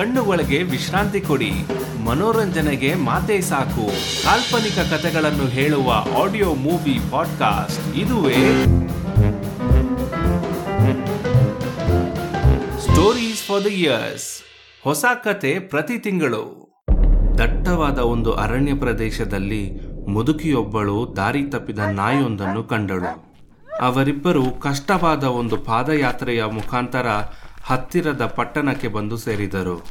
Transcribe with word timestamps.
ಕಣ್ಣುಗಳಿಗೆ 0.00 0.62
ವಿಶ್ರಾಂತಿ 0.62 1.20
ಕೊಡಿ. 1.20 1.52
ಮನೋರಂಜನೆಗೆ 2.04 2.94
ಮಾತೇ 2.94 3.40
ಸಾಕು. 3.40 3.86
ಕಾಲ್ಪನಿಕ 4.24 4.94
ಕಥೆಗಳನ್ನು 4.94 5.46
ಹೇಳುವ 5.46 5.92
ಆಡಿಯೋ 6.22 6.54
ಮೂವಿ 6.54 7.00
ಪಾಡ್ಕಾಸ್ಟ್ 7.10 7.96
ಇದುವೇ. 7.96 8.64
ಸ್ಟೋರೀಸ್ 12.80 13.42
ಫಾರ್ 13.42 13.64
ದ 13.64 13.66
ಇಯರ್ಸ್ 13.66 14.42
ಹೊಸ 14.84 15.04
ಕತೆ 15.24 15.58
ಪ್ರತಿ 15.58 15.98
ತಿಂಗಳು. 15.98 16.72
ದಟ್ಟವಾದ 17.38 17.98
ಒಂದು 17.98 18.32
ಅರಣ್ಯ 18.32 18.74
ಪ್ರದೇಶದಲ್ಲಿ 18.74 19.70
ಮುದುಕಿಯೊಬ್ಬಳು 20.08 21.14
ದಾರಿ 21.16 21.42
ತಪ್ಪಿದ 21.42 21.78
ನಾಯಿಯೊಂದನ್ನು 21.78 22.64
ಕಂಡಳು. 22.64 23.34
ಅವರಿಬ್ಬರು 23.80 24.50
ಕಷ್ಟವಾದ 24.50 25.24
ಒಂದು 25.24 25.56
ಪಾದಯಾತ್ರೆಯ 25.56 26.44
ಮುಖಾಂತರ 26.44 27.06
ಹತ್ತಿರದ 27.64 28.26
ಪಟ್ಟಣಕ್ಕೆ 28.26 28.88
ಬಂದು 28.88 29.16
ಸೇರಿದರು. 29.16 29.84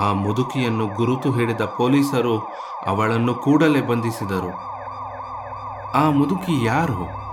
ಆ 0.00 0.12
ಮುದುಕಿಯನ್ನು 0.12 0.86
ಗುರುತು 0.86 1.32
ಹಿಡಿದ 1.32 1.60
ಪೊಲೀಸರು 1.60 2.38
ಅವಳನ್ನು 2.86 3.34
ಕೂಡಲೇ 3.34 3.80
ಬಂಧಿಸಿದರು. 3.80 4.74
ಆ 5.92 6.10
ಮುದುಕಿ 6.10 6.64
ಯಾರು? 6.64 7.24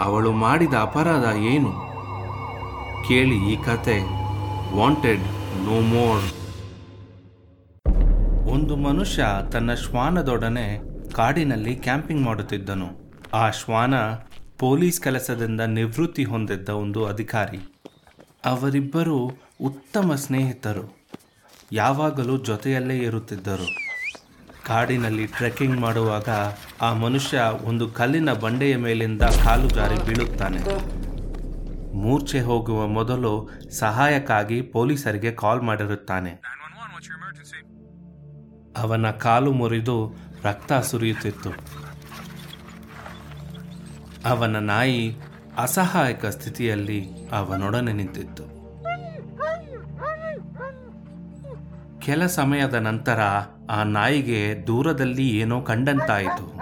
ಅವಳು 0.00 0.32
ಮಾಡಿದ 0.32 0.74
ಅಪರಾಧ 0.74 1.36
ಏನು? 1.36 1.72
ಕೇಳಿ 3.08 3.52
ಈ 3.52 3.56
ಕತೆ 3.56 4.00
ವಾಂಟೆಡ್ 4.78 5.20
ನೋ 5.64 5.80
ಮೋರ್ 5.80 6.22
ಒಂದು 8.48 8.76
ಮನುಷ್ಯ 8.76 9.24
ತನ್ನ 9.52 9.74
ಶ್ವಾನದೊಡನೆ 9.74 10.80
ಕಾಡಿನಲ್ಲಿ 11.12 11.76
ಕ್ಯಾಂಪಿಂಗ್ 11.76 12.22
ಮಾಡುತ್ತಿದ್ದನು. 12.22 13.12
ಆ 13.34 13.50
ಶ್ವಾನ 13.50 13.94
ಪೊಲೀಸ್ 14.58 15.00
ಕೆಲಸದಿಂದ 15.00 15.60
ನಿವೃತ್ತಿ 15.60 16.24
ಹೊಂದಿದ್ದ 16.24 16.68
ಒಂದು 16.68 17.06
ಅಧಿಕಾರಿ. 17.06 17.75
ಅವರಿಬ್ಬರು 18.46 19.38
ಉತ್ತಮ 19.60 20.14
ಸ್ನೇಹಿತರು. 20.14 20.96
ಯಾವಾಗಲೂ 21.72 22.36
ಜೊತೆಯಲ್ಲೇ 22.36 22.98
ಇರುತ್ತಿದ್ದರು. 22.98 23.68
ಕಾಡಿನಲ್ಲಿ 24.66 25.26
ಟ್ರೆಕ್ಕಿಂಗ್ 25.26 25.80
ಮಾಡುವಾಗ 25.80 26.28
ಆ 26.82 26.92
ಮನುಷ್ಯ 26.92 27.40
ಒಂದು 27.64 27.90
ಕಲ್ಲಿನ 27.90 28.32
ಬಂಡೆಯ 28.32 28.76
ಮೇಲಿಂದ 28.76 29.22
ಕಾಲು 29.22 29.68
ಜಾರಿ 29.68 29.96
ಬೀಳುತ್ತಾನೆ. 30.06 30.58
ಮೂರ್ಛೆ 31.96 32.40
ಹೋಗುವ 32.40 32.86
ಮೊದಲು 32.86 33.50
ಸಹಾಯಕ್ಕಾಗಿ 33.70 34.62
ಪೊಲೀಸರಿಗೆ 34.62 35.32
ಕಾಲ್ 35.32 35.62
ಮಾಡಿರುತ್ತಾನೆ. 35.62 36.42
ಅವನ 38.76 39.10
ಕಾಲು 39.10 39.52
ಮುರಿದು 39.52 40.14
ರಕ್ತ 40.42 40.72
ಸುರಿಯುತ್ತಿತ್ತು. 40.72 41.50
ಅವನ 44.28 44.56
ನಾಯಿ 44.56 45.16
ಅಸಹಾಯಕ 45.58 46.26
ಸ್ಥಿತಿಯಲ್ಲಿ 46.26 47.08
ಅವನೊಡನೆ 47.32 47.92
ನಿಂತಿತ್ತು. 47.92 48.56
ಕೆಲ 52.00 52.26
ಸಮಯದ 52.26 52.74
ನಂತರ 52.74 53.20
ಆ 53.70 53.82
ನಾಯಿಗೆ 53.82 54.66
ದೂರದಲ್ಲಿ 54.66 55.28
ಏನೋ 55.28 55.60
ಕಂಡಂತಾಯಿತು. 55.60 56.56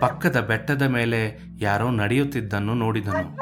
ಪಕ್ಕದ 0.00 0.40
ಬೆಟ್ಟದ 0.40 0.82
ಮೇಲೆ 0.82 1.38
ಯಾರೋ 1.60 1.90
ನಡೆಯುತ್ತಿದ್ದನ್ನು 1.90 2.74
ನೋಡಿದನು. 2.74 3.38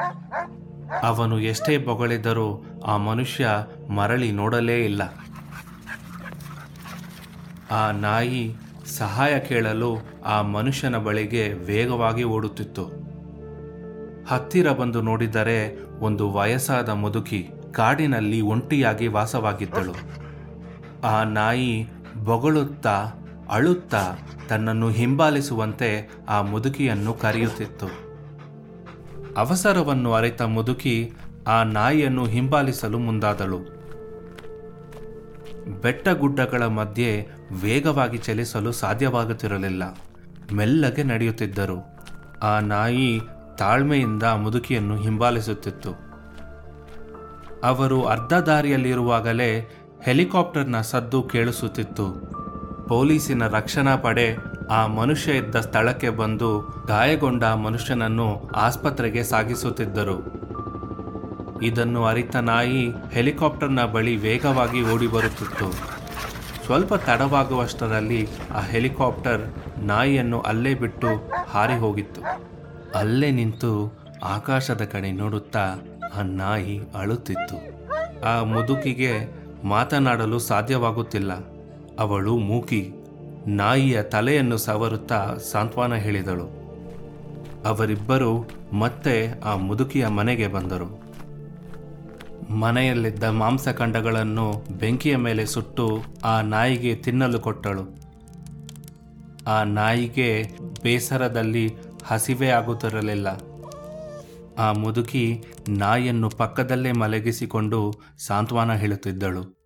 ಅವನು 1.03 1.39
ಎಷ್ಟೇ 1.39 1.77
ಬೊಗಳಿದರೂ 1.77 2.65
ಆ 2.85 2.97
ಮನುಷ್ಯ 2.97 3.49
ಮರಳಿ 3.89 4.31
ನೋಡಲೇ 4.31 4.85
ಇಲ್ಲ. 4.85 5.01
ಆ 7.71 7.91
ನಾಯಿ 7.91 8.55
ಸಹಾಯ 8.97 9.39
ಕೇಳಲು 9.39 9.97
ಆ 10.25 10.41
ಮನುಷ್ಯನ 10.41 10.97
ಬಳಿಗೆ 10.97 11.53
ವೇಗವಾಗಿ 11.53 12.23
ಓಡುತ್ತಿತ್ತು. 12.23 12.98
ಹತ್ತಿರ 14.29 14.71
ಬಂದು 14.71 15.01
ನೋಡಿದರೆ 15.01 15.79
ಒಂದು 15.99 16.31
ವಯಸ್ಸಾದ 16.31 16.89
ಮುದುಕಿ 16.89 17.49
ಕಾಡಿನಲ್ಲಿ 17.71 18.41
ಒಂಟಿಯಾಗಿ 18.41 19.07
ವಾಸವಾಗಿದ್ದಳು. 19.07 19.93
ಆ 21.03 21.23
ನಾಯಿ 21.23 21.87
ಬೊಗಳುತ್ತಾ 22.23 23.11
ಅಳುತ್ತಾ 23.51 24.17
ತನ್ನನ್ನು 24.49 24.89
ಹಿಂಬಾಲಿಸುವಂತೆ 24.89 26.09
ಆ 26.29 26.41
ಮುದುಕಿಯನ್ನು 26.41 27.13
ಕರೆಯುತ್ತಿತ್ತು. 27.13 27.85
ಅವಸರವನ್ನು 29.37 30.13
ಅರಿತ 30.13 30.41
ಮುದುಕಿ 30.41 31.13
ಆ 31.47 31.63
ನಾಯಿಯನ್ನು 31.63 32.25
ಹಿಂಬಾಲಿಸಲು 32.25 32.99
ಮುಂದಾದಳು. 32.99 33.59
ಬೆಟ್ಟ 35.81 36.09
ಗುಡ್ಡಗಳ 36.09 36.65
ಮಧ್ಯೆ 36.65 37.27
ವೇಗವಾಗಿ 37.61 38.17
ಚಲಿಸಲು 38.17 38.71
ಸಾಧ್ಯವಾಗುತ್ತಿರಲಿಲ್ಲ. 38.71 39.97
ಮೆಲ್ಲಗೆ 40.53 41.03
ನಡೆಯುತ್ತಿದ್ದರು. 41.03 41.99
ಆ 42.43 42.59
ನಾಯಿ 42.59 43.21
ತಾಳ್ಮೆಯಿಂದ 43.59 44.23
ಮುದುಕಿಯನ್ನು 44.23 44.95
ಹಿಂಬಾಲಿಸುತ್ತಿತ್ತು. 44.95 45.91
ಅವರು 47.63 48.03
ಅರ್ಧ 48.03 48.33
ದಾರಿಯಲ್ಲಿರುವಾಗಲೇ 48.33 49.51
ಹೆಲಿಕಾಪ್ಟರ್ನ 50.03 50.81
ಸದ್ದು 50.81 51.23
ಕೇಳಿಸುತ್ತಿತ್ತು. 51.23 52.07
ಪೊಲೀಸಿನ 52.87 53.47
ರಕ್ಷಣಾ 53.47 53.95
ಪಡೆ 53.95 54.27
ಆ 54.71 54.87
ಮನುಷ್ಯ 54.87 55.31
ಇದ್ದ 55.31 55.55
ಸ್ಥಳಕ್ಕೆ 55.55 56.09
ಬಂದು 56.09 56.49
ಗಾಯಗೊಂಡ 56.87 57.43
ಮನುಷ್ಯನನ್ನು 57.43 58.27
ಆಸ್ಪತ್ರೆಗೆ 58.55 59.23
ಸಾಗಿಸುತ್ತಿದ್ದರು. 59.23 60.17
ಇದನ್ನು 61.61 62.05
ಅರಿತ 62.05 62.35
ನಾಯಿ 62.35 62.83
ಹೆಲಿಕಾಪ್ಟರ್ನ 63.11 63.83
ಬಳಿ 63.85 64.15
ವೇಗವಾಗಿ 64.15 64.81
ಓಡಿ 64.93 65.07
ಬರುತ್ತಿತ್ತು 65.07 65.67
ಸ್ವಲ್ಪ 66.65 66.93
ತಡವಾಗುವಷ್ಟರಲ್ಲಿ 66.93 68.21
ಆ 68.55 68.61
ಹೆಲಿಕಾಪ್ಟರ್ 68.61 69.43
ನಾಯಿಯನ್ನು 69.83 70.39
ಅಲ್ಲೇ 70.41 70.73
ಬಿಟ್ಟು 70.73 71.11
ಹಾರಿ 71.47 71.77
ಹೋಗಿತ್ತು. 71.79 72.21
ಅಲ್ಲೇ 72.95 73.31
ನಿಂತು 73.31 73.99
ಆಕಾಶದ 74.23 74.81
ಕಡೆ 74.81 75.11
ನೋಡುತ್ತಾ 75.11 75.75
ಆ 76.15 76.21
ನಾಯಿ 76.21 76.79
ಅಳುತ್ತಿತ್ತು. 76.95 77.79
ಆ 78.21 78.43
ಮುದುಕಿಗೆ 78.43 79.11
ಮಾತನಾಡಲು 79.63 80.39
ಸಾಧ್ಯವಾಗುತ್ತಿಲ್ಲ. 80.39 81.31
ಅವಳು 81.99 82.37
ಮೂಕಿ 82.37 82.93
ನಾಯಿಯ 83.47 84.03
ತಲೆಯನ್ನು 84.03 84.57
ಸವರುತ್ತಾ 84.57 85.35
ಸಾಂತ್ವನ 85.51 85.95
ಹೇಳಿದಳು. 85.95 86.59
ಅವರಿಬ್ಬರು 87.65 88.49
ಮತ್ತೆ 88.73 89.41
ಆ 89.43 89.55
ಮುದುಕಿಯ 89.55 90.07
ಮನೆಗೆ 90.07 90.47
ಬಂದರು. 90.47 91.09
ಮನೆಯಲ್ಲಿದ್ದ 92.53 93.23
ಮಾಂಸಖಂಡಗಳನ್ನು 93.23 94.63
ಬೆಂಕಿಯ 94.77 95.17
ಮೇಲೆ 95.17 95.45
ಸುಟ್ಟು 95.45 96.03
ಆ 96.23 96.41
ನಾಯಿಗೆ 96.41 96.95
ತಿನ್ನಲು 96.95 97.39
ಕೊಟ್ಟಳು. 97.39 97.99
ಆ 99.47 99.63
ನಾಯಿಗೆ 99.63 100.47
ಬೇಸರದಲ್ಲಿ 100.83 101.75
ಹಸಿವೆ 102.09 102.49
ಆಗುತ್ತಿರಲಿಲ್ಲ. 102.49 103.27
ಆ 104.59 104.71
ಮುದುಕಿ 104.71 105.43
ನಾಯಿಯನ್ನು 105.69 106.29
ಪಕ್ಕದಲ್ಲೇ 106.29 106.91
ಮಲಗಿಸಿಕೊಂಡು 106.91 107.93
ಸಾಂತ್ವನ 108.17 108.73
ಹೇಳುತ್ತಿದ್ದಳು. 108.73 109.59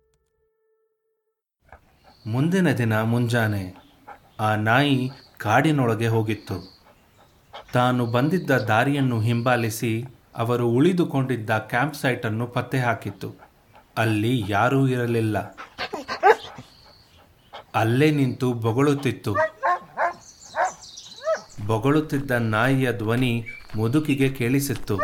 ಮುಂದಿನ 2.26 2.72
ದಿನ 2.72 3.02
ಮುಂಜಾನೆ 3.02 3.74
ಆ 4.40 4.54
ನಾಯಿ 4.54 5.10
ಕಾಡಿನೊಳಗೆ 5.38 6.06
ಹೋಗಿತ್ತು. 6.06 6.82
ತಾನು 7.72 8.06
ಬಂದಿದ್ದ 8.06 8.50
ದಾರಿಯನ್ನು 8.50 9.20
ಹಿಂಬಾಲಿಸಿ 9.20 10.04
ಅವರು 10.36 10.68
ಉಳಿದುಕೊಂಡಿದ್ದ 10.68 11.50
ಕ್ಯಾಂಪ್ 11.50 11.94
ಸೈಟನ್ನು 11.94 12.46
ಪತ್ತೆ 12.46 12.78
ಹಾಕಿತ್ತು. 12.78 13.34
ಅಲ್ಲಿ 13.98 14.42
ಯಾರೂ 14.48 14.88
ಇರಲಿಲ್ಲ. 14.88 15.38
ಅಲ್ಲೇ 17.74 18.10
ನಿಂತು 18.10 18.52
ಬೊಗಳುತ್ತಿತ್ತು. 18.52 19.53
ಬೊಗಳುತ್ತಿದ್ದ 21.66 22.30
ನಾಯಿಯ 22.30 22.92
ಧ್ವನಿ 22.92 23.44
ಮುದುಕಿಗೆ 23.76 24.28
ಕೇಳಿಸಿತ್ತು. 24.28 24.98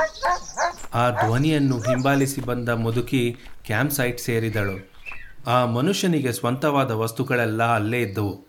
ಆ 0.94 1.10
ಧ್ವನಿಯನ್ನು 1.10 1.78
ಹಿಂಬಾಲಿಸಿ 1.78 2.40
ಬಂದ 2.40 2.68
ಮುದುಕಿ 2.68 3.36
ಕ್ಯಾಂಪ್ 3.66 3.92
ಸೈಟ್ 3.92 4.20
ಸೇರಿದಳು. 4.20 4.92
ಆ 5.46 5.64
ಮನುಷ್ಯನಿಗೆ 5.64 6.32
ಸ್ವಂತವಾದ 6.32 6.90
ವಸ್ತುಗಳೆಲ್ಲ 6.90 7.74
ಅಲ್ಲೇ 7.74 8.02
ಇದ್ದವು. 8.02 8.46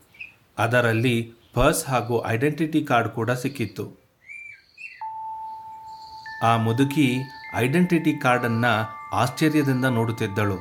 ಅದರಲ್ಲಿ 0.57 1.31
ಪರ್ಸ್ 1.53 1.85
ಹಾಗೂ 1.85 2.27
ಐಡೆಂಟಿಟಿ 2.27 2.83
ಕಾರ್ಡ್ 2.83 3.09
ಕೂಡ 3.09 3.31
ಸಿಕ್ಕಿತ್ತು. 3.31 4.01
ಆ 6.43 6.57
ಮುದುಕಿ 6.57 7.21
ಐಡೆಂಟಿಟಿ 7.55 8.13
ಕಾರ್ಡನ್ನು 8.13 9.01
ಆಶ್ಚರ್ಯದಿಂದ 9.13 9.85
ನೋಡುತ್ತಿದ್ದಳು. 9.85 10.57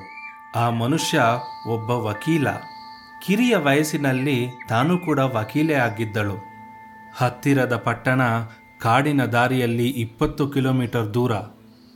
ಆ 0.56 0.70
ಮನುಷ್ಯ 0.70 1.22
ಒಬ್ಬ 1.68 1.90
ವಕೀಲ. 1.90 2.48
ಕಿರಿಯ 3.26 3.56
ವಯಸ್ಸಿನಲ್ಲಿ 3.56 4.46
ತಾನು 4.68 4.98
ಕೂಡ 4.98 5.18
ವಕೀಲೆ 5.18 5.74
ಆಗಿದ್ದಳು. 5.74 6.49
ಹತ್ತಿರದ 7.16 7.76
ಪಟ್ಟಣ 7.76 8.20
ಕಾಡಿನ 8.80 9.24
ದಾರಿಯಲ್ಲಿ 9.24 9.86
ಇಪ್ಪತ್ತು 9.86 10.48
ಕಿಲೋಮೀಟರ್ 10.48 11.14
ದೂರ. 11.14 11.32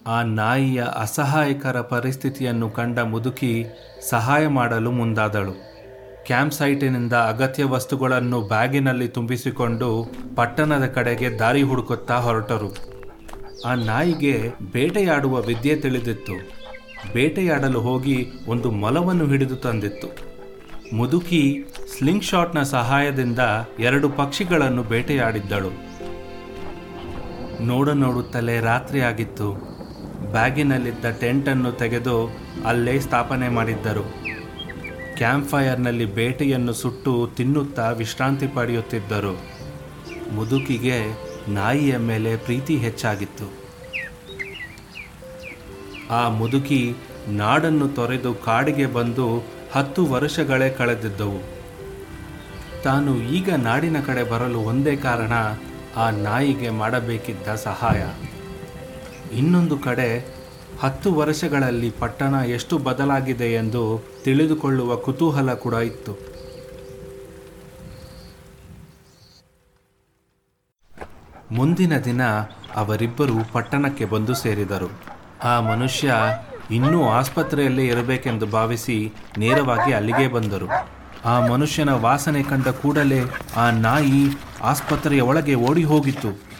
ಆ 0.06 0.22
ನಾಯಿಯ 0.22 0.84
ಅಸಹಾಯಕರ 0.94 1.80
ಪರಿಸ್ಥಿತಿಯನ್ನು 1.80 2.70
ಕಂಡ 2.70 2.98
ಮುದುಕಿ 2.98 3.64
ಸಹಾಯ 4.10 4.46
ಮಾಡಲು 4.48 4.90
ಮುಂದಾದಳು. 4.90 5.74
ಕ್ಯಾಂಪ್ 6.26 6.54
ಸೈಟಿನಿಂದ 6.54 7.12
ಅಗತ್ಯ 7.12 7.64
ವಸ್ತುಗಳನ್ನು 7.64 8.40
ಬ್ಯಾಗಿನಲ್ಲಿ 8.40 9.08
ತುಂಬಿಸಿಕೊಂಡು 9.08 10.12
ಪಟ್ಟಣದ 10.36 10.86
ಕಡೆಗೆ 10.86 11.30
ದಾರಿ 11.30 11.62
ಹುಡುಕುತ್ತಾ 11.62 12.16
ಹೊರಟರು. 12.16 12.76
ಆ 13.66 13.74
ನಾಯಿಗೆ 13.74 14.52
ಬೇಟೆಯಾಡುವ 14.72 15.40
ವಿದ್ಯೆ 15.40 15.76
ತಿಳಿದಿತ್ತು. 15.76 16.32
ಬೇಟೆಯಾಡಲು 17.12 17.80
ಹೋಗಿ 17.80 18.32
ಒಂದು 18.46 18.70
ಮೊಲವನ್ನು 18.70 19.26
ಹಿಡಿದು 19.26 19.56
ತಂದಿತ್ತು. 19.56 20.33
ಮುದುಕಿ 20.92 21.64
ಸ್ಲಿಂಗ್ 21.98 22.24
ಶಾಟ್ನ 22.24 22.62
ಸಹಾಯದಿಂದ 22.62 23.38
ಎರಡು 23.78 24.08
ಪಕ್ಷಿಗಳನ್ನು 24.08 24.82
ಬೇಟೆಯಾಡಿದ್ದಳು. 24.82 25.70
ನೋಡ 27.64 27.88
ನೋಡುತ್ತಲೇ 27.88 28.60
ರಾತ್ರಿ 28.60 29.00
ಆಗಿತ್ತು. 29.00 29.52
ಬ್ಯಾಗಿನಲ್ಲಿದ್ದ 30.32 31.10
ಟೆಂಟನ್ನು 31.10 31.72
ತೆಗೆದು 31.72 32.36
ಅಲ್ಲೇ 32.66 33.00
ಸ್ಥಾಪನೆ 33.00 33.48
ಮಾಡಿದ್ದರು. 33.48 34.14
ಕ್ಯಾಂಪ್ 35.16 35.48
ಫೈರ್ನಲ್ಲಿ 35.48 36.04
ಬೇಟೆಯನ್ನು 36.04 36.72
ಸುಟ್ಟು 36.72 37.30
ತಿನ್ನುತ್ತಾ 37.36 37.90
ವಿಶ್ರಾಂತಿ 37.90 38.46
ಪಡೆಯುತ್ತಿದ್ದರು. 38.46 39.40
ಮುದುಕಿಗೆ 40.34 41.00
ನಾಯಿಯ 41.48 41.96
ಮೇಲೆ 41.96 42.36
ಪ್ರೀತಿ 42.36 42.76
ಹೆಚ್ಚಾಗಿತ್ತು. 42.76 43.52
ಆ 46.10 46.28
ಮುದುಕಿ 46.28 46.94
ನಾಡನ್ನು 47.28 47.88
ತೊರೆದು 47.88 48.34
ಕಾಡಿಗೆ 48.34 48.86
ಬಂದು 48.86 49.53
ಹತ್ತು 49.74 50.06
ವರ್ಷಗಳೇ 50.06 50.70
ಕಳೆದಿದ್ದವು. 50.70 51.40
ತಾನು 52.82 53.16
ಈಗ 53.16 53.54
ನಾಡಿನ 53.54 54.00
ಕಡೆ 54.00 54.30
ಬರಲು 54.30 54.58
ಒಂದೇ 54.58 54.96
ಕಾರಣ 54.96 55.32
ಆ 55.96 56.10
ನಾಯಿಗೆ 56.10 56.70
ಮಾಡಬೇಕಿದ್ದ 56.70 57.54
ಸಹಾಯ. 57.54 58.02
ಇನ್ನೊಂದು 59.36 59.78
ಕಡೆ 59.78 60.34
ಹತ್ತು 60.80 61.14
ವರ್ಷಗಳಲ್ಲಿ 61.14 61.90
ಪಟ್ಟಣ 61.90 62.34
ಎಷ್ಟು 62.34 62.78
ಬದಲಾಗಿದೆ 62.78 63.52
ಎಂದು 63.52 64.04
ತಿಳಿದುಕೊಳ್ಳುವ 64.24 64.96
ಕುತೂಹಲ 64.96 65.54
ಕೂಡ 65.54 65.74
ಇತ್ತು. 65.74 66.34
ಮುಂದಿನ 71.52 71.98
ದಿನ 71.98 72.22
ಅವರಿಬ್ಬರು 72.76 73.52
ಪಟ್ಟಣಕ್ಕೆ 73.52 74.04
ಬಂದು 74.04 74.34
ಸೇರಿದರು. 74.34 74.90
ಆ 75.42 75.60
ಮನುಷ್ಯ 75.60 76.14
ಇನ್ನೂ 76.70 77.08
ಆಸ್ಪತ್ರೆಯಲ್ಲೇ 77.08 77.86
ಇರಬೇಕೆಂದು 77.86 78.46
ಭಾವಿಸಿ 78.46 79.12
ನೇರವಾಗಿ 79.38 79.92
ಅಲ್ಲಿಗೆ 79.92 80.28
ಬಂದರು. 80.28 80.66
ಆ 81.24 81.46
ಮನುಷ್ಯನ 81.46 81.90
ವಾಸನೆ 81.90 82.42
ಕಂಡ 82.42 82.68
ಕೂಡಲೇ 82.68 83.20
ಆ 83.56 83.70
ನಾಯಿ 83.70 84.26
ಆಸ್ಪತ್ರೆಯ 84.62 85.20
ಒಳಗೆ 85.20 85.54
ಓಡಿ 85.54 85.84
ಹೋಗಿತ್ತು. 85.84 86.54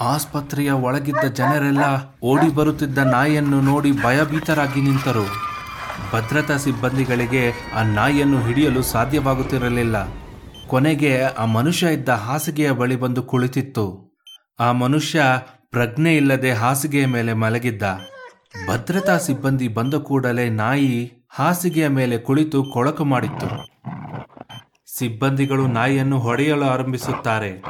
ಆಸ್ಪತ್ರೆಯ 0.00 0.70
ಒಳಗಿದ್ದ 0.70 1.24
ಜನರೆಲ್ಲ 1.24 2.16
ಓಡಿ 2.22 2.54
ಬರುತ್ತಿದ್ದ 2.54 2.98
ನಾಯಿಯನ್ನು 2.98 3.60
ನೋಡಿ 3.60 3.92
ಭಯಭೀತರಾಗಿ 3.92 4.80
ನಿಂತರು. 4.80 5.52
ಭದ್ರತಾ 6.12 6.56
ಸಿಬ್ಬಂದಿಗಳಿಗೆ 6.56 7.72
ಆ 7.74 7.82
ನಾಯಿಯನ್ನು 7.82 8.42
ಹಿಡಿಯಲು 8.42 8.82
ಸಾಧ್ಯವಾಗುತ್ತಿರಲಿಲ್ಲ. 8.82 10.08
ಕೊನೆಗೆ 10.66 11.22
ಆ 11.22 11.44
ಮನುಷ್ಯ 11.44 11.86
ಇದ್ದ 11.86 12.08
ಹಾಸಿಗೆಯ 12.08 12.70
ಬಳಿ 12.70 12.96
ಬಂದು 12.96 13.22
ಕುಳಿತಿತ್ತು. 13.22 14.16
ಆ 14.60 14.72
ಮನುಷ್ಯ 14.72 15.22
ಪ್ರಜ್ಞೆ 15.70 16.16
ಇಲ್ಲದೆ 16.16 16.52
ಹಾಸಿಗೆಯ 16.52 17.06
ಮೇಲೆ 17.06 17.32
ಮಲಗಿದ್ದ. 17.32 17.82
ಭದ್ರತಾ 18.66 19.18
ಸಿಬ್ಬಂದಿ 19.18 19.68
ಬಂದ 19.68 19.94
ಕೂಡಲೇ 19.94 20.48
ನಾಯಿ 20.48 21.12
ಹಾಸಿಗೆಯ 21.28 21.88
ಮೇಲೆ 21.88 22.18
ಕುಳಿತು 22.18 22.64
ಕೊಳಕು 22.64 23.04
ಮಾಡಿತ್ತು. 23.04 23.46
ಸಿಬ್ಬಂದಿಗಳು 24.98 25.66
ನಾಯಿಯನ್ನು 25.66 26.18
ಹೊಡೆಯಲು 26.18 26.64
ಆರಂಭಿಸುತ್ತಾರೆ. 26.64 27.62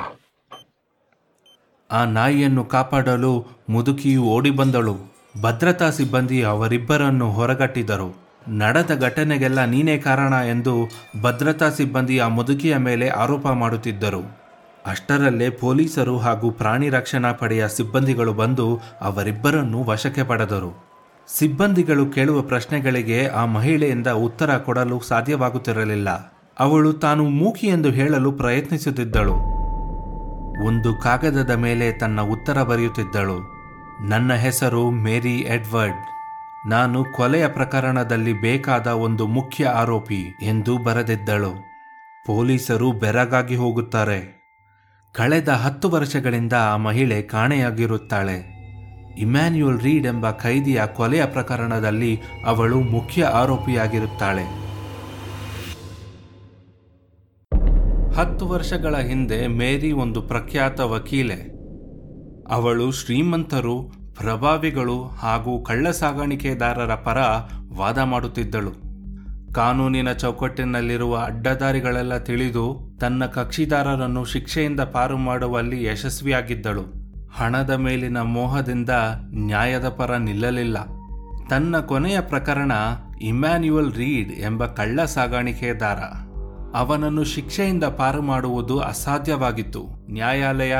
ಆ 1.91 2.05
ನಾಯಿಯನ್ನು 2.05 2.65
ಕಾಪಾಡಲು 2.65 3.47
ಮುದುಕಿಯು 3.69 4.23
ಓಡಿ 4.23 4.51
ಬಂದಳು 4.51 4.97
ಭದ್ರತಾ 5.41 5.91
ಸಿಬ್ಬಂದಿ 5.91 6.43
ಅವರಿಬ್ಬರನ್ನು 6.43 7.33
ಹೊರಗಟ್ಟಿದರು. 7.33 8.39
ನಡೆದ 8.49 9.03
ಘಟನೆಗೆಲ್ಲ 9.03 9.65
ನೀನೇ 9.65 9.99
ಕಾರಣ 9.99 10.33
ಎಂದು 10.33 10.89
ಭದ್ರತಾ 11.21 11.71
ಸಿಬ್ಬಂದಿ 11.71 12.19
ಆ 12.19 12.29
ಮುದುಕಿಯ 12.29 12.77
ಮೇಲೆ 12.77 13.09
ಆರೋಪ 13.09 13.49
ಮಾಡುತ್ತಿದ್ದರು. 13.49 14.42
ಅಷ್ಟರಲ್ಲೇ 14.87 15.51
ಪೊಲೀಸರು 15.51 16.19
ಹಾಗೂ 16.19 16.51
ಪ್ರಾಣಿ 16.51 16.89
ರಕ್ಷಣಾ 16.89 17.33
ಪಡೆಯ 17.33 17.69
ಸಿಬ್ಬಂದಿಗಳು 17.69 18.33
ಬಂದು 18.33 18.81
ಅವರಿಬ್ಬರನ್ನು 19.01 19.85
ವಶಕ್ಕೆ 19.85 20.23
ಪಡೆದರು. 20.23 20.93
ಸಿಬ್ಬಂದಿಗಳು 21.39 22.07
ಕೇಳುವ 22.07 22.43
ಪ್ರಶ್ನೆಗಳಿಗೆ 22.43 23.27
ಆ 23.27 23.45
ಮಹಿಳೆಯಿಂದ 23.45 24.07
ಉತ್ತರ 24.07 24.59
ಕೊಡಲು 24.59 25.01
ಸಾಧ್ಯವಾಗುತ್ತಿರಲಿಲ್ಲ. 25.01 26.09
ಅವಳು 26.59 26.93
ತಾನು 26.93 27.25
ಮೂಕಿ 27.25 27.67
ಎಂದು 27.67 27.91
ಹೇಳಲು 27.91 28.33
ಪ್ರಯತ್ನಿಸುತ್ತಿದ್ದಳು. 28.33 29.33
ಒಂದು 30.67 30.95
ಕಾಗದದ 30.95 31.51
ಮೇಲೆ 31.51 31.93
ತನ್ನ 31.93 32.21
ಉತ್ತರ 32.21 32.63
ಬರೆಯುತ್ತಿದ್ದಳು. 32.63 33.53
ನನ್ನ 34.09 34.35
ಹೆಸರು 34.35 34.91
ಮೇರಿ 34.91 35.37
ಎಡ್ವರ್ಡ್. 35.39 36.07
ನಾನು 36.71 37.05
ಕೊಲೆಯ 37.05 37.49
ಪ್ರಕರಣದಲ್ಲಿ 37.49 38.41
ಬೇಕಾದ 38.41 38.87
ಒಂದು 38.87 39.27
ಮುಖ್ಯ 39.27 39.67
ಆರೋಪಿ 39.67 40.39
ಎಂದು 40.43 40.79
ಬರೆದಿದ್ದಳು. 40.79 41.53
ಪೊಲೀಸರು 42.27 42.93
ಬೆರಗಾಗಿ 42.93 43.57
ಹೋಗುತ್ತಾರೆ. 43.57 44.42
ಕಳೆದ 45.15 45.49
ಹತ್ತು 45.49 45.91
ವರ್ಷಗಳಿಂದ 45.91 46.53
ಆ 46.53 46.77
ಮಹಿಳೆ 46.77 47.23
ಕಾಣೆಯಾಗಿರುತ್ತಾಳೆ. 47.23 48.53
ಇಮ್ಯಾನ್ಯುಯಲ್ 49.19 49.81
ರೀಡ್ 49.81 50.07
ಎಂಬ 50.07 50.31
ಖೈದಿಯ 50.31 50.83
ಕೊಲೆಯ 50.87 51.25
ಪ್ರಕರಣದಲ್ಲಿ 51.25 52.21
ಅವಳು 52.47 52.81
ಮುಖ್ಯ 52.81 53.25
ಆರೋಪಿಯಾಗಿರುತ್ತಾಳೆ. 53.25 54.43
ಹತ್ತು 58.15 58.49
ವರ್ಷಗಳ 58.49 58.97
ಹಿಂದೆ 58.97 59.47
ಮೇರಿ 59.47 59.93
ಒಂದು 59.93 60.23
ಪ್ರಖ್ಯಾತ 60.23 60.81
ವಕೀಲೆ. 60.81 61.53
ಅವಳು 62.55 62.91
ಶ್ರೀಮಂತರು, 62.91 63.93
ಪ್ರಭಾವಿಗಳು 64.19 65.03
ಹಾಗೂ 65.03 65.63
ಕಳ್ಳ 65.63 65.91
ಸಾಗಾಣಿಕೆದಾರರ 65.91 66.95
ಪರ 66.95 67.19
ವಾದ 67.77 67.99
ಮಾಡುತ್ತಿದ್ದಳು. 67.99 68.93
ಕಾನೂನಿನ 69.53 70.13
ಚೌಕಟ್ಟಿನಲ್ಲಿರುವ 70.13 71.19
ಅಡ್ಡದಾರಿಗಳೆಲ್ಲ 71.19 72.19
ತಿಳಿದು 72.19 72.92
ತನ್ನ 73.03 73.27
ಕಕ್ಷಿದಾರರನ್ನು 73.27 74.25
ಶಿಕ್ಷೆಯಿಂದ 74.25 74.81
ಪಾರು 74.81 75.19
ಮಾಡುವಲ್ಲಿ 75.19 75.85
ಯಶಸ್ವಿಯಾಗಿದ್ದಳು. 75.85 76.83
ಹಣದ 77.37 77.71
ಮೇಲಿನ 77.71 78.21
ಮೋಹದಿಂದ 78.21 78.91
ನ್ಯಾಯದ 79.35 79.89
ಪರ 79.89 80.17
ನಿಲ್ಲಲಿಲ್ಲ. 80.17 80.79
ತನ್ನ 81.51 81.79
ಕೊನೆಯ 81.79 82.21
ಪ್ರಕರಣ 82.21 82.73
ಇಮ್ಯಾನ್ಯುಯಲ್ 83.23 83.93
ರೀಡ್ 83.93 84.33
ಎಂಬ 84.33 84.67
ಕಳ್ಳ 84.67 85.05
ಸಾಗಾಣಿಕೆದಾರ. 85.05 85.99
ಅವನನ್ನು 86.77 87.25
ಶಿಕ್ಷೆಯಿಂದ 87.25 87.85
ಪಾರು 87.85 88.23
ಮಾಡುವುದು 88.23 88.79
ಅಸಾಧ್ಯವಾಗಿತ್ತು. 88.79 89.85
ನ್ಯಾಯಾಲಯ 90.11 90.75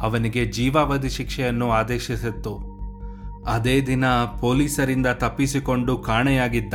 ಅವನಿಗೆ 0.00 0.44
ಜೀವಾವಧಿ 0.44 1.08
ಶಿಕ್ಷೆಯನ್ನು 1.08 1.70
ಆದೇಶಿಸಿತ್ತು. 1.70 2.56
ಅದೇ 3.46 3.80
ದಿನ 3.86 4.04
ಪೊಲೀಸರಿಂದ 4.40 5.06
ತಪ್ಪಿಸಿಕೊಂಡು 5.06 5.98
ಕಾಣೆಯಾಗಿದ್ದ. 5.98 6.74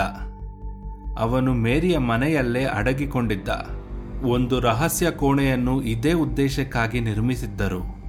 ಅವನು 1.19 1.53
ಮೇರಿಯ 1.53 1.97
ಮನೆಯಲ್ಲೇ 1.97 2.65
ಅಡಗಿಕೊಂಡಿದ್ದ. 2.65 3.82
ಒಂದು 4.23 4.59
ರಹಸ್ಯ 4.59 5.11
ಕೋಣೆಯನ್ನು 5.11 5.81
ಇದೇ 5.81 6.13
ಉದ್ದೇಶಕ್ಕಾಗಿ 6.13 6.99
ನಿರ್ಮಿಸಿದ್ದರು. 6.99 8.03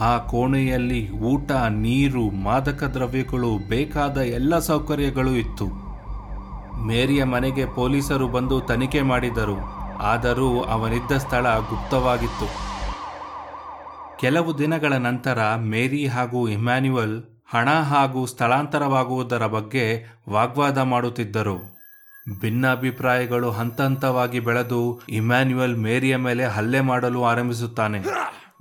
ಆ 0.00 0.18
ಕೋಣೆಯಲ್ಲಿ 0.18 1.10
ಊಟ, 1.10 1.50
ನೀರು, 1.52 2.30
ಮಾದಕ 2.30 2.84
ದ್ರವ್ಯಗಳು, 2.84 3.68
ಬೇಕಾದ 3.68 4.18
ಎಲ್ಲ 4.18 4.58
ಸೌಕರ್ಯಗಳು 4.58 5.30
ಇತ್ತು. 5.30 5.66
ಮೇರಿಯ 6.86 7.24
ಮನೆಗೆ 7.24 7.66
ಪೊಲೀಸರು 7.66 8.28
ಬಂದು 8.28 8.60
ತನಿಖೆ 8.60 9.02
ಮಾಡಿದರು. 9.02 9.56
ಆದರೂ 9.98 10.60
ಅವನಿದ್ದ 10.60 11.12
ಸ್ಥಳ 11.12 11.58
ಗುಪ್ತವಾಗಿತ್ತು. 11.58 12.68
ಕೆಲವು 14.18 14.58
ದಿನಗಳ 14.58 14.92
ನಂತರ 14.92 15.38
ಮೇರಿ 15.56 16.06
ಹಾಗೂ 16.06 16.48
ಇಮ್ಯಾನ್ಯುವಲ್ 16.48 17.22
ಹಣ 17.54 17.70
ಹಾಗೂ 17.70 18.26
ಸ್ಥಳಾಂತರವಾಗುವುದರ 18.26 19.46
ಬಗ್ಗೆ 19.46 20.04
ವಾಗ್ವಾದ 20.28 20.78
ಮಾಡುತ್ತಿದ್ದರು. 20.78 21.77
ಭಿನ್ನಾಭಿಪ್ರಾಯಗಳು 22.40 23.50
ಹಂತ 23.50 23.80
ಹಂತವಾಗಿ 23.80 24.40
ಬೆಳೆದು 24.40 25.00
ಇಮ್ಯಾನ್ಯುಯಲ್ 25.08 25.76
ಮೇರಿಯ 25.76 26.16
ಮೇಲೆ 26.16 26.44
ಹಲ್ಲೆ 26.44 26.80
ಮಾಡಲು 26.80 27.24
ಆರಂಭಿಸುತ್ತಾನೆ. 27.24 27.98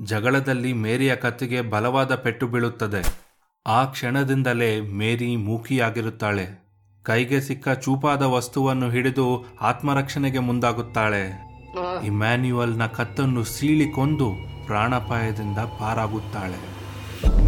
ಜಗಳದಲ್ಲಿ 0.04 0.74
ಮೇರಿಯ 0.74 1.16
ಕತ್ತಿಗೆ 1.16 1.62
ಬಲವಾದ 1.62 2.16
ಪೆಟ್ಟು 2.16 2.48
ಬೀಳುತ್ತದೆ. 2.48 3.28
ಆ 3.68 3.86
ಕ್ಷಣದಿಂದಲೇ 3.86 4.82
ಮೇರಿ 4.82 5.36
ಮೂಕಿಯಾಗಿರುತ್ತಾಳೆ. 5.36 6.68
ಕೈಗೆ 7.04 7.42
ಸಿಕ್ಕ 7.42 7.70
ಚೂಪಾದ 7.70 8.22
ವಸ್ತುವನ್ನು 8.22 8.90
ಹಿಡಿದು 8.90 9.46
ಆತ್ಮರಕ್ಷಣೆಗೆ 9.62 10.40
ಮುಂದಾಗುತ್ತಾಳೆ. 10.40 11.48
ಇಮ್ಯಾನ್ಯುಯಲ್ನ 12.06 12.86
ಕತ್ತನ್ನು 12.86 13.44
ಸೀಳಿಕೊಂಡು 13.44 14.32
ಪ್ರಾಣಾಪಾಯದಿಂದ 14.66 15.58
ಪಾರಾಗುತ್ತಾಳೆ. 15.58 16.78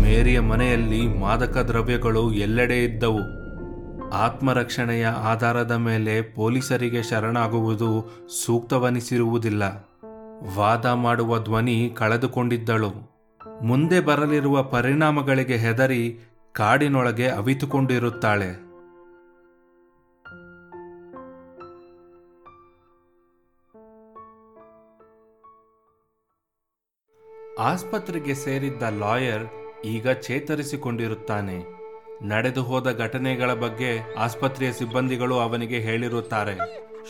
ಮೇರಿಯ 0.01 0.39
ಮನೆಯಲ್ಲಿ 0.39 1.07
ಮಾದಕ 1.07 1.57
ದ್ರವ್ಯಗಳು 1.57 2.33
ಎಲ್ಲೆಡೆ 2.33 2.83
ಇದ್ದವು. 2.83 3.38
ಆತ್ಮರಕ್ಷಣೆಯ 4.13 5.07
ಆಧಾರದ 5.07 5.71
ಮೇಲೆ 5.71 6.21
ಪೊಲೀಸರಿಗೆ 6.21 7.03
ಶರಣಾಗುವುದು 7.03 8.09
ಸೂಕ್ತವನಿಸಿರುವುದಿಲ್ಲ. 8.45 9.63
ವಾದ 10.55 10.85
ಮಾಡುವ 10.85 11.39
ಧ್ವನಿ 11.39 11.91
ಕಳೆದುಕೊಂಡಿದ್ದಳು. 11.97 13.19
ಮುಂದೆ 13.63 13.99
ಬರಲಿರುವ 13.99 14.63
ಪರಿಣಾಮಗಳಿಗೆ 14.63 15.55
ಹೆದರಿ 15.55 16.19
ಕಾಡಿನೊಳಗೆ 16.51 17.29
ಅವಿತುಕೊಂಡಿರುತ್ತಾಳೆ. 17.29 18.69
ಆಸ್ಪತ್ರೆಗೆ 27.59 28.33
ಸೇರಿದ್ದ 28.33 28.83
ಲಾಯರ್ 28.83 29.47
ಈಗ 29.85 30.09
ಚೇತರಿಸಿಕೊಂಡಿರುತ್ತಾನೆ. 30.09 31.78
ನಡೆದು 32.23 32.63
ಹೋದ 32.63 32.97
ಘಟನೆಗಳ 32.99 33.53
ಬಗ್ಗೆ 33.53 34.15
ಆಸ್ಪತ್ರೆಯ 34.19 34.71
ಸಿಬ್ಬಂದಿಗಳು 34.71 35.39
ಅವನಿಗೆ 35.39 35.79
ಹೇಳಿರುತ್ತಾರೆ. 35.79 36.57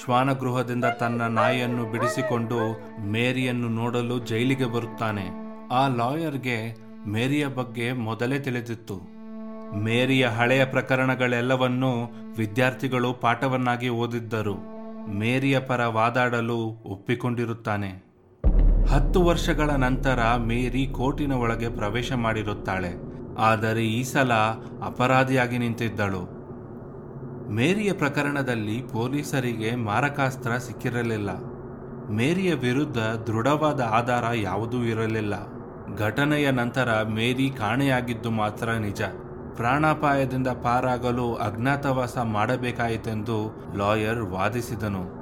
ಶ್ವಾನಗೃಹದಿಂದ 0.03 0.85
ತನ್ನ 0.85 1.21
ನಾಯಿಯನ್ನು 1.21 1.85
ಬಿಡಿಸಿಕೊಂಡು 1.91 2.57
ಮೇರಿಯನ್ನು 3.05 3.69
ನೋಡಲು 3.69 4.19
ಜೈಲಿಗೆ 4.19 4.65
ಬರುತ್ತಾನೆ. 4.65 5.29
ಆ 5.71 5.87
ಲಾಯರ್ಗೆ 5.87 6.77
ಮೇರಿಯ 7.07 7.47
ಬಗ್ಗೆ 7.47 7.91
ಮೊದಲೇ 7.91 8.39
ತಿಳಿದಿತ್ತು. 8.39 9.01
ಮೇರಿಯ 9.75 10.25
ಹಳೆಯ 10.25 10.65
ಪ್ರಕರಣಗಳೆಲ್ಲವನ್ನೂ 10.65 11.91
ವಿದ್ಯಾರ್ಥಿಗಳು 12.37 13.13
ಪಾಠವನ್ನಾಗಿ 13.13 13.89
ಓದಿದ್ದರು. 13.89 14.55
ಮೇರಿಯ 15.09 15.59
ಪರ 15.59 15.85
ವಾದಾಡಲು 15.85 16.57
ಒಪ್ಪಿಕೊಂಡಿರುತ್ತಾನೆ. 16.85 18.09
ಹತ್ತು 18.89 19.21
ವರ್ಷಗಳ 19.21 19.69
ನಂತರ 19.69 20.19
ಮೇರಿ 20.37 20.87
ಕೋರ್ಟಿನ 20.87 21.33
ಒಳಗೆ 21.33 21.69
ಪ್ರವೇಶ 21.69 22.13
ಮಾಡಿರುತ್ತಾಳೆ. 22.13 23.08
ಆದರೆ 23.39 23.87
ಈ 23.87 24.03
ಸಲ 24.03 24.33
ಅಪರಾಧಿಯಾಗಿ 24.85 25.57
ನಿಂತಿದ್ದಳು. 25.57 26.39
ಮೇರಿಯ 27.49 27.93
ಪ್ರಕರಣದಲ್ಲಿ 27.93 28.81
ಪೊಲೀಸರಿಗೆ 28.81 29.75
ಮಾರಕಾಸ್ತ್ರ 29.75 30.57
ಸಿಕ್ಕಿರಲಿಲ್ಲ. 30.57 31.29
ಮೇರಿಯ 32.09 32.53
ವಿರುದ್ಧ 32.53 32.97
ದೃಢವಾದ 32.97 33.81
ಆಧಾರ 33.81 34.23
ಯಾವುದೂ 34.33 34.83
ಇರಲಿಲ್ಲ. 34.83 35.33
ಘಟನೆಯ 35.97 36.51
ನಂತರ 36.51 37.01
ಮೇರಿ 37.01 37.49
ಕಾಣೆಯಾಗಿದ್ದು 37.49 38.31
ಮಾತ್ರ 38.31 38.71
ನಿಜ. 38.71 39.01
ಪ್ರಾಣಾಪಾಯದಿಂದ 39.55 40.47
ಪಾರಾಗಲು 40.47 41.35
ಅಜ್ಞಾತವಾಸ 41.35 42.17
ಮಾಡಬೇಕಾಯಿತೆಂದು 42.17 43.67
ಲಾಯರ್ 43.77 44.19
ವಾದಿಸಿದನು. 44.19 45.19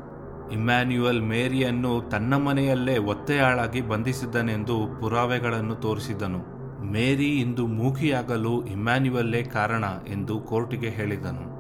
ಇಮ್ಯಾನ್ಯುಯಲ್ 0.52 1.22
ಮೇರಿಯನ್ನು 1.22 2.10
ತನ್ನ 2.10 2.36
ಮನೆಯಲ್ಲೇ 2.36 2.98
ಒತ್ತೆಯಾಳಾಗಿ 2.98 3.82
ಬಂಧಿಸಿದ್ದನೆಂದು 3.82 5.02
ಪುರಾವೆಗಳನ್ನು 5.02 5.76
ತೋರಿಸಿದನು. 5.76 6.57
ಮೇರಿ 6.86 7.40
ಇಂದು 7.40 7.68
ಮೂಕಿಯಾಗಲು 7.68 8.66
ಇಮ್ಯಾನ್ಯುವಲ್ಲೇ 8.66 9.44
ಕಾರಣ 9.44 9.84
ಎಂದು 10.12 10.40
ಕೋರ್ಟಿಗೆ 10.40 10.90
ಹೇಳಿದನು. 10.90 11.58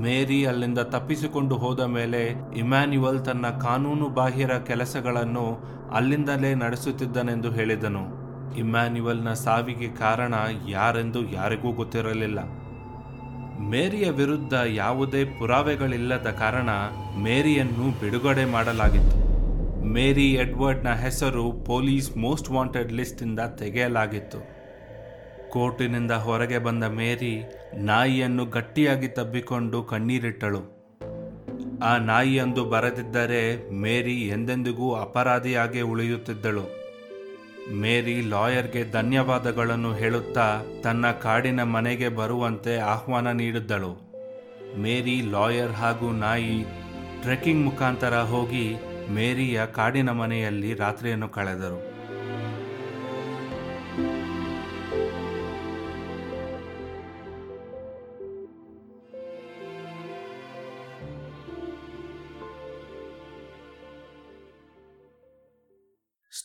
ಮೇರಿ 0.00 0.44
ಅಲ್ಲಿಂದ 0.44 0.78
ತಪ್ಪಿಸಿಕೊಂಡು 0.78 1.56
ಹೋದ 1.56 1.80
ಮೇಲೆ 1.80 2.34
ಇಮ್ಯಾನ್ಯುವಲ್ 2.56 3.24
ತನ್ನ 3.24 3.46
ಕಾನೂನು 3.46 4.08
ಬಾಹಿರ 4.08 4.58
ಕೆಲಸಗಳನ್ನು 4.58 5.58
ಅಲ್ಲಿಂದಲೇ 5.94 6.54
ನಡೆಸುತ್ತಿದ್ದನೆಂದು 6.54 7.50
ಹೇಳಿದನು. 7.50 8.20
ಇಮ್ಯಾನ್ಯುವಲ್ನ 8.54 9.32
ಸಾವಿಗೆ 9.32 9.88
ಕಾರಣ 9.88 10.34
ಯಾರೆಂದು 10.68 11.30
ಯಾರಿಗೂ 11.30 11.72
ಗೊತ್ತಿರಲಿಲ್ಲ. 11.72 12.38
ಮೇರಿಯ 13.60 14.10
ವಿರುದ್ಧ 14.10 14.52
ಯಾವುದೇ 14.66 15.24
ಪುರಾವೆಗಳಿಲ್ಲದ 15.24 16.26
ಕಾರಣ 16.38 16.68
ಮೇರಿಯನ್ನು 17.22 18.00
ಬಿಡುಗಡೆ 18.00 18.44
ಮಾಡಲಾಗಿತ್ತು. 18.44 19.30
ಮೇರಿ 19.84 20.32
ಎಡ್ವರ್ಡ್ನ 20.32 20.88
ಹೆಸರು 20.88 21.52
ಪೊಲೀಸ್ 21.52 22.16
ಮೋಸ್ಟ್ 22.16 22.50
ವಾಂಟೆಡ್ 22.50 22.92
ಲಿಸ್ಟಿಂದ 22.92 23.40
ತೆಗೆಯಲಾಗಿತ್ತು. 23.40 24.59
ಕೋರ್ಟಿನಿಂದ 25.52 26.10
ಹೊರಗೆ 26.10 26.58
ಬಂದ 26.58 26.84
ಮೇರಿ 26.84 27.44
ನಾಯಿಯನ್ನು 27.74 28.44
ಗಟ್ಟಿಯಾಗಿ 28.46 29.08
ತಬ್ಬಿಕೊಂಡು 29.08 29.82
ಕಣ್ಣೀರಿಟ್ಟಳು. 29.82 30.80
ಆ 31.82 31.96
ನಾಯಿಯೊಂದು 31.96 32.64
ಬರದಿದ್ದರೆ 32.64 33.70
ಮೇರಿ 33.70 34.28
ಎಂದೆಂದಿಗೂ 34.28 34.94
ಅಪರಾಧಿಯಾಗಿ 34.94 35.80
ಉಳಿಯುತ್ತಿದ್ದಳು. 35.80 36.80
ಮೇರಿ 37.74 38.20
ಲಾಯರ್ಗೆ 38.20 38.92
ಧನ್ಯವಾದಗಳನ್ನು 38.92 39.94
ಹೇಳುತ್ತಾ 39.94 40.62
ತನ್ನ 40.82 41.10
ಕಾಡಿನ 41.10 41.62
ಮನೆಗೆ 41.62 42.08
ಬರುವಂತೆ 42.08 42.76
ಆಹ್ವಾನ 42.78 43.30
ನೀಡಿದ್ದಳು. 43.30 43.92
ಮೇರಿ 44.78 45.30
ಲಾಯರ್ 45.30 45.72
ಹಾಗೂ 45.72 46.12
ನಾಯಿ 46.12 46.64
ಟ್ರೆಕ್ಕಿಂಗ್ 47.22 47.64
ಮುಖಾಂತರ 47.64 48.16
ಹೋಗಿ 48.18 48.76
ಮೇರಿಯ 49.10 49.66
ಕಾಡಿನ 49.66 50.10
ಮನೆಯಲ್ಲಿ 50.10 50.74
ರಾತ್ರಿಯನ್ನು 50.74 51.28
ಕಳೆದರು. 51.28 51.89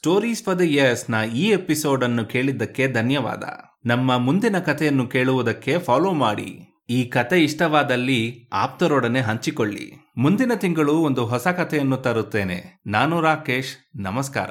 ಸ್ಟೋರೀಸ್ 0.05 0.43
ಫಾರ್ 0.43 0.59
ದ 0.59 0.61
ಇಯರ್ಸ್ನ 0.61 1.15
ಈ 1.35 1.49
ಎಪಿಸೋಡ್ 1.49 2.03
ಅನ್ನು 2.03 2.25
ಕೇಳಿದ್ದಕ್ಕೆ 2.25 2.87
ಧನ್ಯವಾದ. 2.87 3.43
ನಮ್ಮ 3.85 4.17
ಮುಂದಿನ 4.17 4.59
ಕಥೆಯನ್ನು 4.59 5.07
ಕೇಳುವುದಕ್ಕೆ 5.07 5.77
ಫಾಲೋ 5.77 6.11
ಮಾಡಿ. 6.11 6.59
ಈ 6.89 7.03
ಕತೆ 7.03 7.43
ಇಷ್ಟವಾದಲ್ಲಿ 7.43 8.49
ಆಪ್ತರೊಡನೆ 8.53 9.21
ಹಂಚಿಕೊಳ್ಳಿ. 9.21 9.93
ಮುಂದಿನ 10.17 10.53
ತಿಂಗಳು 10.53 10.93
ಒಂದು 10.93 11.25
ಹೊಸ 11.25 11.47
ಕಥೆಯನ್ನು 11.47 11.97
ತರುತ್ತೇನೆ. 11.97 12.81
ನಾನು 12.87 13.21
ರಾಕೇಶ್, 13.21 14.01
ನಮಸ್ಕಾರ. 14.01 14.49